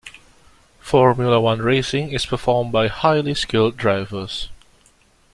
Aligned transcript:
Formula 0.79 1.39
one 1.39 1.59
racing 1.61 2.09
is 2.11 2.25
performed 2.25 2.71
by 2.71 2.87
highly 2.87 3.35
skilled 3.35 3.77
drivers. 3.77 4.49